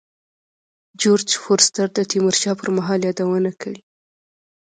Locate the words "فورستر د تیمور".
1.41-2.35